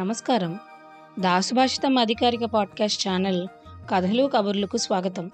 [0.00, 0.58] నమస్కారం.
[1.18, 3.48] దాసుభాషితం అధికారిక podcast channel
[3.90, 5.30] కథలు కబుర్లకు స్వాగతం.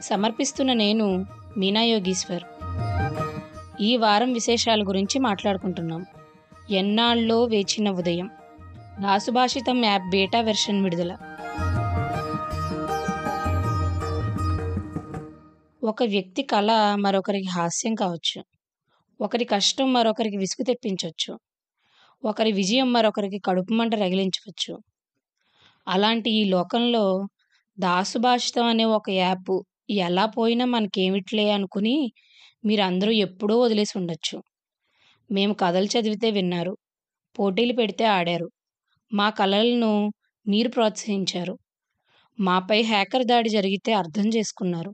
[0.00, 1.26] సమర్పిస్తున్న నేను
[1.56, 2.42] మీనా యోగీశ్వర్.
[3.80, 6.06] ఈ వారం విశేషాల గురించి మాట్లాడుకుంటున్నాం.
[6.70, 8.30] ఎన్నాళ్ళలో వేచిన ఉదయం.
[9.00, 11.16] దాసుభాషితం యాప్ బేటా వెర్షన్ విడుదల.
[15.84, 18.44] ఒక వ్యక్తి కళ మరొకరికి హాస్యం కావచ్చు.
[19.20, 21.38] ఒకరి కష్టం మరొకరికి విసుగు తెప్పించవచ్చు
[22.22, 24.72] ఒకరి విజయం మరొకరికి కడుపు మంట రగిలించవచ్చు.
[25.86, 27.02] అలాంటి ఈ లోకంలో
[27.78, 29.52] దాసుభాషితం అనే ఒక యాప్
[30.04, 31.96] ఎలా పోయినా మనకేమిట్లే అనుకుని
[32.64, 34.36] మీరు అందరూ ఎప్పుడూ వదిలేసి ఉండొచ్చు.
[35.30, 36.74] మేము కథలు చదివితే విన్నారు
[37.36, 38.48] పోటీలు పెడితే ఆడారు
[39.10, 39.92] మా కళలను
[40.46, 41.54] మీరు ప్రోత్సహించారు
[42.38, 44.92] మాపై హ్యాకర్ దాడి జరిగితే అర్థం చేసుకున్నారు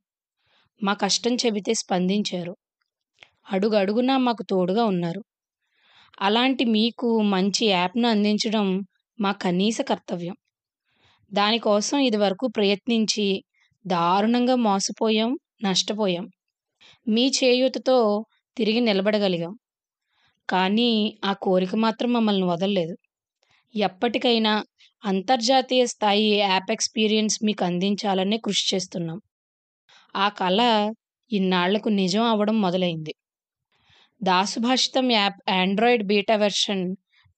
[0.80, 2.54] మా కష్టం చెబితే స్పందించారు
[3.52, 5.22] అడుగు అడుగునా మాకు తోడుగా ఉన్నారు.
[6.20, 8.66] అలాంటి మీకు మంచి యాప్ను అందించడం
[9.20, 10.36] మా కనీస కర్తవ్యం.
[11.32, 13.26] దానికోసం ఇదివరకు ప్రయత్నించి
[13.86, 16.26] దారుణంగా మోసపోయాం నష్టపోయాం.
[17.08, 18.24] మీ చేయూతతో
[18.56, 19.54] తిరిగి నిలబడగలిగాం.
[20.48, 20.90] కానీ
[21.24, 22.96] ఆ కోరిక మాత్రం మమ్మల్ని వదలలేదు.
[23.74, 24.54] ఎప్పటికైనా
[25.04, 29.18] అంతర్జాతీయ స్థాయి యాప్ ఎక్స్పీరియన్స్ మీకు అందించాలనే కృషి చేస్తున్నాం.
[30.16, 30.60] ఆ కళ
[31.30, 33.14] ఇన్నాళ్ళకు నిజం అవ్వడం మొదలైంది.
[34.22, 36.82] Dasubhashitam app Android beta version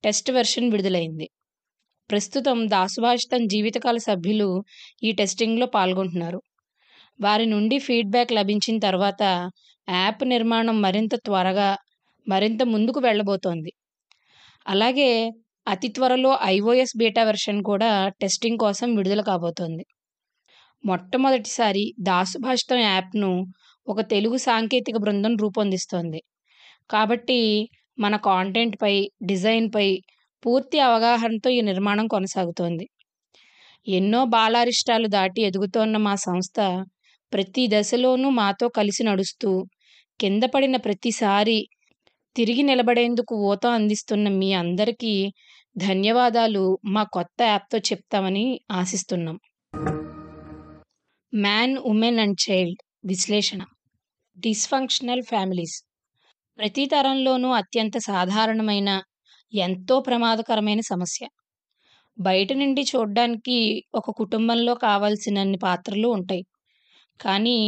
[0.04, 1.27] test version విడుదలైంది.
[2.10, 4.48] ప్రస్తుతం దాసుభాషితం జీవితకాల సభ్యులు
[5.02, 6.40] ఈ టెస్టింగ్లో పాల్గొంటున్నారు.
[7.20, 9.22] వారి నుండి ఫీడ్బ్యాక్ లభించిన తర్వాత
[9.88, 11.70] యాప్ నిర్మాణం మరింత త్వరగా
[12.28, 13.72] మరింత ముందుకు వెళ్ళబోతోంది.
[14.66, 15.10] అలాగే
[15.66, 19.84] అతి త్వరలో ఐఓఎస్ బీటా వెర్షన్ కూడా టెస్టింగ్ కోసం విడుదల కాబోతోంది.
[20.84, 23.30] మొట్టమొదటిసారి దాసుభాషితం యాప్ను
[23.86, 26.20] ఒక తెలుగు సాంకేతిక బృందం రూపొందిస్తోంది.
[26.90, 27.68] కాబట్టి
[27.98, 30.02] మన కాంటెంట్పై డిజైన్పై
[30.46, 32.89] పూర్తి అవగాహనతో ఈ నిర్మాణం కొనసాగుతోంది.
[33.89, 36.86] ఎన్నో బాలారిష్టాలు దాటి ఎదుగుతోన్న మా సంస్థ
[37.33, 39.67] ప్రతి దశలోనూ మాతో కలిసి నడుస్తూ
[40.20, 41.68] కింద పడిన ప్రతిసారి
[42.36, 45.33] తిరిగి నిలబడేందుకు ఊతం అందిస్తున్న మీ అందరికీ
[45.78, 49.39] ధన్యవాదాలు మా కొత్త యాప్తో చెప్తామని ఆశిస్తున్నాం.
[51.34, 53.62] మ్యాన్ ఉమెన్ అండ్ చైల్డ్ విశ్లేషణ.
[54.39, 55.93] Dysfunctional families.
[56.58, 58.90] ప్రతి తరంలోనూ అత్యంత సాధారణమైన
[59.52, 61.22] ఎంతో ప్రమాదకరమైన సమస్య.
[62.18, 63.56] బయట నుండి చూడడానికి
[63.94, 66.44] ఒక కుటుంబంలో కావలసినన్ని పాత్రలు ఉంటాయి.
[67.20, 67.58] కానీ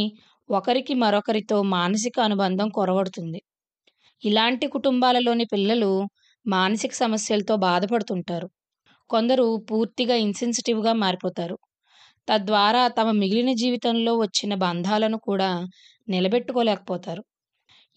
[0.49, 3.41] ఒకరికి మరొకరితో మానసిక అనుబంధం కొరవడుతుంది.
[4.23, 5.91] ఇలాంటి కుటుంబాలలోని పిల్లలు
[6.45, 8.49] మానసిక సమస్యలతో బాధపడుతుంటారు.
[9.09, 11.57] కొందరు పూర్తిగా ఇన్సెన్సిటివ్గా మారిపోతారు.
[12.27, 15.51] తద్వారా తమ మిగిలిన జీవితంలో వచ్చిన బంధాలను కూడా
[16.07, 17.23] నిలబెట్టుకోలేకపోతారు.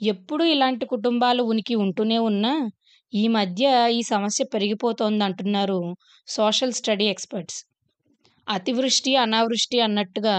[0.01, 2.53] ఎప్పుడూ ఇలాంటి కుటుంబాలు ఉనికి ఉంటూనే ఉన్నా
[3.13, 3.65] ఈ మధ్య
[3.99, 5.81] ఈ సమస్య పెరిగిపోతోంది అంటున్నారు
[6.29, 7.59] సోషల్ స్టడీ ఎక్స్పర్ట్స్.
[8.47, 10.37] అతివృష్టి అనావృష్టి అన్నట్టుగా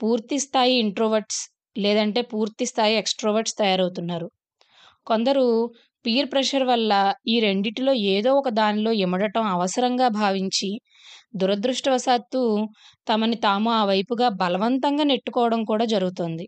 [0.00, 1.40] పూర్తి స్థాయి ఇంట్రోవర్ట్స్
[1.76, 4.28] లేదంటే పూర్తి స్థాయి ఎక్స్ట్రోవర్ట్స్ తయారవుతున్నారు.
[5.06, 5.44] కొందరు
[6.04, 6.92] పీర్ ప్రెషర్ వల్ల
[7.26, 10.70] ఈ రెండిటిలో ఏదో ఒక దానిలో ఇమడటం అవసరంగా భావించి
[11.34, 12.42] దురదృష్టవశాత్తు
[13.06, 16.46] తమని తాము ఆ వైపుగా బలవంతంగా నెట్టుకోవడం కూడా జరుగుతుంది.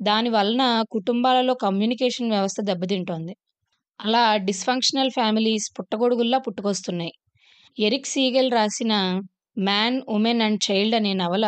[0.00, 3.32] దాని వలన కుటుంబాలలో కమ్యూనికేషన్ వ్యవస్థ దెబ్బతింటోంది.
[4.00, 7.12] అలా డిస్ఫంక్షనల్ ఫ్యామిలీస్ పుట్టగొడుగుల్లా పుట్టుకొస్తున్నాయి.
[7.78, 8.94] ఎరిక్ సీగెల్ రాసిన
[9.60, 11.46] మ్యాన్ ఉమెన్ అండ్ చైల్డ్ అనే నవల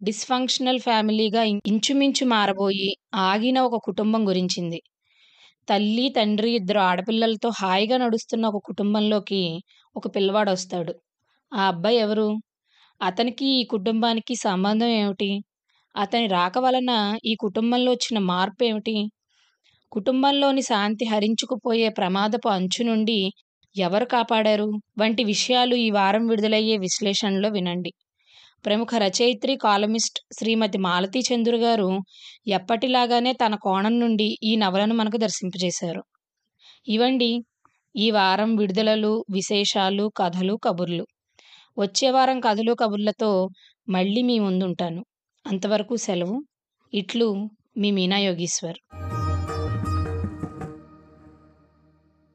[0.00, 2.90] డిస్ఫంక్షనల్ ఫ్యామిలీగా ఇంచుమించు మారబోయి
[3.24, 4.80] ఆగిన ఒక కుటుంబం గురించింది.
[5.68, 9.42] తల్లి తండ్రి ఇద్దరు ఆడపిల్లలతో హాయిగా నడుస్తున్న ఒక కుటుంబంలోకి
[9.96, 10.94] ఒక పిల్లవాడు వస్తాడు
[11.52, 12.28] ఆ అబ్బాయి ఎవరు?
[13.00, 15.30] అతనికి ఈ కుటుంబానికి సంబంధం ఏమిటి?
[15.96, 16.92] అతని రాక వలన
[17.24, 18.94] ఈ కుటుంబంలో వచ్చిన మార్పు ఏమిటి
[19.92, 23.18] కుటుంబంలోని శాంతి హరించుకుపోయే ప్రమాదపు అంచు నుండి
[23.76, 24.66] ఎవరు కాపాడారు?
[24.98, 27.92] వంటి విషయాలు ఈ వారం విడుదలయ్యే విశ్లేషణలో వినండి.
[28.64, 31.88] ప్రముఖ రచయిత్రి కాలమిస్ట్ శ్రీమతి మాలతీ చంద్రు గారు
[32.48, 36.02] ఎప్పటిలాగానే తన కోణం నుండి ఈ నవలను మనకు దర్శింపజేశారు.
[36.88, 37.32] ఇవండి
[37.94, 41.04] ఈ వారం విడుదలలు విశేషాలు కథలు కబుర్లు.
[41.78, 43.32] వచ్చే వారం కథలు కబుర్లతో
[43.88, 45.02] మళ్ళీ మీ ముందుంటాను.
[45.46, 46.36] అంతవరకు సెలవు.
[46.92, 47.26] ఇట్లు
[47.76, 48.78] మీ మీనా యోగీశ్వర్.